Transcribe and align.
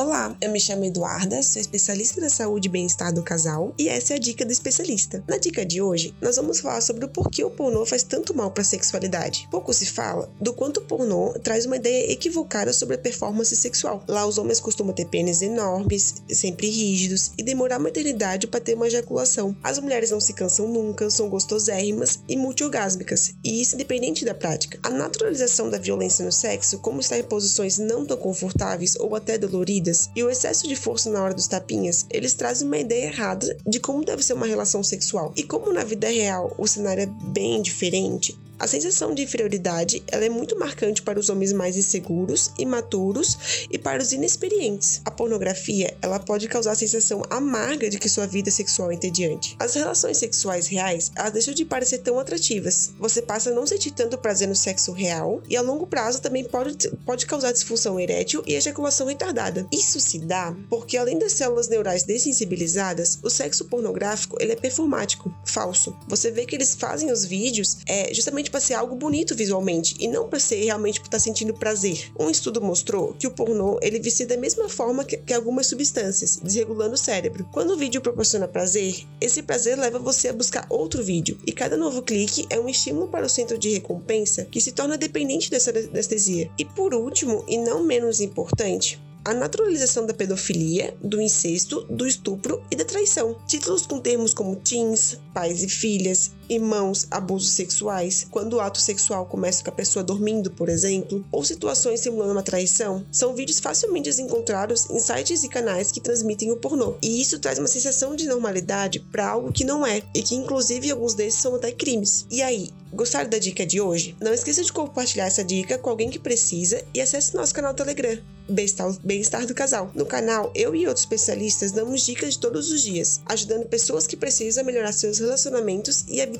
Olá, 0.00 0.34
eu 0.40 0.50
me 0.50 0.58
chamo 0.58 0.86
Eduarda, 0.86 1.42
sou 1.42 1.60
especialista 1.60 2.22
da 2.22 2.30
saúde 2.30 2.68
e 2.68 2.70
bem-estar 2.70 3.12
do 3.12 3.22
casal 3.22 3.74
e 3.78 3.86
essa 3.86 4.14
é 4.14 4.16
a 4.16 4.18
dica 4.18 4.46
do 4.46 4.50
especialista. 4.50 5.22
Na 5.28 5.36
dica 5.36 5.62
de 5.62 5.82
hoje, 5.82 6.14
nós 6.22 6.36
vamos 6.36 6.58
falar 6.58 6.80
sobre 6.80 7.04
o 7.04 7.08
porquê 7.08 7.44
o 7.44 7.50
pornô 7.50 7.84
faz 7.84 8.02
tanto 8.02 8.34
mal 8.34 8.50
para 8.50 8.62
a 8.62 8.64
sexualidade. 8.64 9.46
Pouco 9.50 9.74
se 9.74 9.84
fala 9.84 10.32
do 10.40 10.54
quanto 10.54 10.78
o 10.78 10.84
pornô 10.84 11.34
traz 11.42 11.66
uma 11.66 11.76
ideia 11.76 12.10
equivocada 12.10 12.72
sobre 12.72 12.94
a 12.94 12.98
performance 12.98 13.54
sexual. 13.54 14.02
Lá 14.08 14.24
os 14.24 14.38
homens 14.38 14.58
costumam 14.58 14.94
ter 14.94 15.04
pênis 15.04 15.42
enormes, 15.42 16.14
sempre 16.30 16.70
rígidos 16.70 17.32
e 17.36 17.42
demorar 17.42 17.78
uma 17.78 17.90
eternidade 17.90 18.46
para 18.46 18.58
ter 18.58 18.76
uma 18.76 18.86
ejaculação. 18.86 19.54
As 19.62 19.78
mulheres 19.78 20.10
não 20.10 20.18
se 20.18 20.32
cansam 20.32 20.66
nunca, 20.66 21.10
são 21.10 21.28
gostosérrimas 21.28 22.20
e 22.26 22.38
multiorgásmicas, 22.38 23.34
e 23.44 23.60
isso 23.60 23.74
independente 23.74 24.24
da 24.24 24.34
prática. 24.34 24.78
A 24.82 24.88
naturalização 24.88 25.68
da 25.68 25.76
violência 25.76 26.24
no 26.24 26.32
sexo, 26.32 26.78
como 26.78 27.00
estar 27.00 27.18
em 27.18 27.22
posições 27.22 27.76
não 27.76 28.06
tão 28.06 28.16
confortáveis 28.16 28.96
ou 28.96 29.14
até 29.14 29.36
doloridas, 29.36 29.89
e 30.14 30.22
o 30.22 30.30
excesso 30.30 30.66
de 30.68 30.76
força 30.76 31.10
na 31.10 31.22
hora 31.22 31.34
dos 31.34 31.46
tapinhas, 31.46 32.06
eles 32.10 32.34
trazem 32.34 32.66
uma 32.66 32.78
ideia 32.78 33.06
errada 33.06 33.56
de 33.66 33.80
como 33.80 34.04
deve 34.04 34.22
ser 34.22 34.34
uma 34.34 34.46
relação 34.46 34.82
sexual. 34.82 35.32
E 35.36 35.42
como 35.42 35.72
na 35.72 35.84
vida 35.84 36.08
real 36.08 36.54
o 36.58 36.66
cenário 36.66 37.02
é 37.02 37.06
bem 37.06 37.62
diferente, 37.62 38.38
a 38.60 38.66
sensação 38.66 39.14
de 39.14 39.22
inferioridade 39.22 40.02
ela 40.08 40.24
é 40.24 40.28
muito 40.28 40.58
marcante 40.58 41.00
para 41.00 41.18
os 41.18 41.30
homens 41.30 41.50
mais 41.52 41.78
inseguros, 41.78 42.52
imaturos 42.58 43.66
e 43.70 43.78
para 43.78 44.02
os 44.02 44.12
inexperientes. 44.12 45.00
A 45.04 45.10
pornografia 45.10 45.96
ela 46.02 46.18
pode 46.18 46.46
causar 46.46 46.72
a 46.72 46.76
sensação 46.76 47.22
amarga 47.30 47.88
de 47.88 47.98
que 47.98 48.08
sua 48.08 48.26
vida 48.26 48.50
sexual 48.50 48.90
é 48.90 48.94
entediante. 48.94 49.56
As 49.58 49.74
relações 49.74 50.18
sexuais 50.18 50.66
reais 50.66 51.10
elas 51.16 51.32
deixam 51.32 51.54
de 51.54 51.64
parecer 51.64 51.98
tão 51.98 52.18
atrativas. 52.18 52.92
Você 52.98 53.22
passa 53.22 53.48
a 53.48 53.54
não 53.54 53.66
sentir 53.66 53.92
tanto 53.92 54.18
prazer 54.18 54.46
no 54.46 54.54
sexo 54.54 54.92
real 54.92 55.42
e 55.48 55.56
a 55.56 55.62
longo 55.62 55.86
prazo 55.86 56.20
também 56.20 56.44
pode, 56.44 56.90
pode 57.06 57.24
causar 57.24 57.52
disfunção 57.52 57.98
erétil 57.98 58.42
e 58.46 58.54
ejaculação 58.54 59.06
retardada. 59.06 59.66
Isso 59.72 59.98
se 59.98 60.18
dá 60.18 60.54
porque 60.68 60.98
além 60.98 61.18
das 61.18 61.32
células 61.32 61.68
neurais 61.68 62.02
dessensibilizadas, 62.02 63.18
o 63.22 63.30
sexo 63.30 63.64
pornográfico 63.64 64.36
ele 64.38 64.52
é 64.52 64.56
performático, 64.56 65.34
falso. 65.46 65.96
Você 66.08 66.30
vê 66.30 66.44
que 66.44 66.54
eles 66.54 66.74
fazem 66.74 67.10
os 67.10 67.24
vídeos 67.24 67.78
é, 67.86 68.12
justamente 68.12 68.49
para 68.50 68.60
ser 68.60 68.74
algo 68.74 68.94
bonito 68.94 69.34
visualmente 69.34 69.94
e 69.98 70.08
não 70.08 70.28
para 70.28 70.40
ser 70.40 70.62
realmente 70.64 71.00
para 71.00 71.06
estar 71.06 71.18
tá 71.18 71.22
sentindo 71.22 71.54
prazer. 71.54 72.10
Um 72.18 72.28
estudo 72.28 72.60
mostrou 72.60 73.14
que 73.14 73.26
o 73.26 73.30
pornô 73.30 73.78
ele 73.80 73.98
vicia 73.98 74.26
da 74.26 74.36
mesma 74.36 74.68
forma 74.68 75.04
que, 75.04 75.16
que 75.16 75.32
algumas 75.32 75.66
substâncias, 75.66 76.38
desregulando 76.42 76.94
o 76.94 76.98
cérebro. 76.98 77.48
Quando 77.52 77.70
o 77.70 77.76
vídeo 77.76 78.00
proporciona 78.00 78.48
prazer, 78.48 79.06
esse 79.20 79.42
prazer 79.42 79.78
leva 79.78 79.98
você 79.98 80.28
a 80.28 80.32
buscar 80.32 80.66
outro 80.68 81.02
vídeo 81.02 81.38
e 81.46 81.52
cada 81.52 81.76
novo 81.76 82.02
clique 82.02 82.46
é 82.50 82.58
um 82.58 82.68
estímulo 82.68 83.08
para 83.08 83.26
o 83.26 83.28
centro 83.28 83.58
de 83.58 83.70
recompensa 83.70 84.44
que 84.44 84.60
se 84.60 84.72
torna 84.72 84.98
dependente 84.98 85.50
dessa 85.50 85.70
anestesia. 85.70 86.50
E 86.58 86.64
por 86.64 86.94
último, 86.94 87.44
e 87.48 87.56
não 87.58 87.84
menos 87.84 88.20
importante, 88.20 89.00
a 89.24 89.34
naturalização 89.34 90.06
da 90.06 90.14
pedofilia, 90.14 90.96
do 91.02 91.20
incesto, 91.20 91.82
do 91.90 92.06
estupro 92.06 92.62
e 92.70 92.76
da 92.76 92.84
traição. 92.84 93.36
Títulos 93.46 93.86
com 93.86 94.00
termos 94.00 94.32
como 94.32 94.56
teens, 94.56 95.20
pais 95.34 95.62
e 95.62 95.68
filhas, 95.68 96.32
irmãos, 96.50 97.06
abusos 97.10 97.52
sexuais, 97.52 98.26
quando 98.30 98.54
o 98.54 98.60
ato 98.60 98.80
sexual 98.80 99.24
começa 99.24 99.62
com 99.62 99.70
a 99.70 99.74
pessoa 99.74 100.04
dormindo, 100.04 100.50
por 100.50 100.68
exemplo, 100.68 101.24
ou 101.30 101.44
situações 101.44 102.00
simulando 102.00 102.32
uma 102.32 102.42
traição, 102.42 103.06
são 103.10 103.34
vídeos 103.34 103.60
facilmente 103.60 104.10
encontrados 104.20 104.90
em 104.90 104.98
sites 104.98 105.44
e 105.44 105.48
canais 105.48 105.92
que 105.92 106.00
transmitem 106.00 106.50
o 106.50 106.56
pornô. 106.56 106.96
E 107.00 107.20
isso 107.22 107.38
traz 107.38 107.58
uma 107.58 107.68
sensação 107.68 108.16
de 108.16 108.26
normalidade 108.26 108.98
para 108.98 109.28
algo 109.28 109.52
que 109.52 109.64
não 109.64 109.86
é, 109.86 110.02
e 110.14 110.22
que 110.22 110.34
inclusive 110.34 110.90
alguns 110.90 111.14
desses 111.14 111.40
são 111.40 111.54
até 111.54 111.70
crimes. 111.70 112.26
E 112.30 112.42
aí, 112.42 112.70
gostaram 112.92 113.30
da 113.30 113.38
dica 113.38 113.64
de 113.64 113.80
hoje? 113.80 114.16
Não 114.20 114.34
esqueça 114.34 114.64
de 114.64 114.72
compartilhar 114.72 115.26
essa 115.26 115.44
dica 115.44 115.78
com 115.78 115.90
alguém 115.90 116.10
que 116.10 116.18
precisa 116.18 116.82
e 116.92 117.00
acesse 117.00 117.34
nosso 117.34 117.54
canal 117.54 117.74
Telegram. 117.74 118.18
Bem-Estar 118.50 119.46
do 119.46 119.54
Casal. 119.54 119.92
No 119.94 120.04
canal, 120.04 120.50
eu 120.56 120.74
e 120.74 120.86
outros 120.86 121.04
especialistas 121.04 121.70
damos 121.70 122.04
dicas 122.04 122.34
de 122.34 122.40
todos 122.40 122.70
os 122.70 122.82
dias, 122.82 123.20
ajudando 123.26 123.66
pessoas 123.66 124.08
que 124.08 124.16
precisam 124.16 124.64
melhorar 124.64 124.92
seus 124.92 125.18
relacionamentos 125.18 126.04
e 126.08 126.20
a 126.20 126.26
vida 126.26 126.39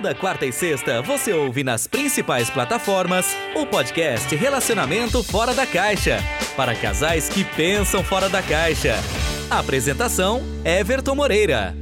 Toda 0.00 0.14
quarta 0.14 0.46
e 0.46 0.52
sexta 0.52 1.02
você 1.02 1.30
ouve 1.30 1.62
nas 1.62 1.86
principais 1.86 2.48
plataformas 2.48 3.36
o 3.54 3.66
podcast 3.66 4.34
Relacionamento 4.34 5.22
Fora 5.22 5.52
da 5.52 5.66
Caixa 5.66 6.24
para 6.56 6.74
casais 6.74 7.28
que 7.28 7.44
pensam 7.44 8.02
fora 8.02 8.26
da 8.26 8.42
caixa. 8.42 8.94
Apresentação: 9.50 10.40
Everton 10.64 11.14
Moreira. 11.14 11.79